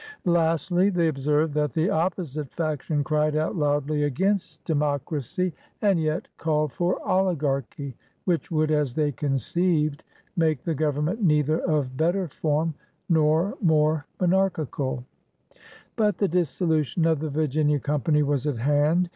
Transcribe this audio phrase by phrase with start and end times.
[0.25, 5.45] Lastly, they observed that the opposite Faction cried out loudly against Democ BOYAL GOVERNMENT 107
[5.45, 10.03] racy, and yet called for Oligarchy; which would, as they conceived,
[10.35, 12.73] make the Government neither of better Form,
[13.09, 15.03] nor more monarchical/'
[15.95, 19.07] But the dissolution of the Virginia Company was at hand.